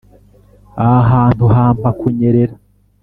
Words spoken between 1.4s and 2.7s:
hampa kunyerera.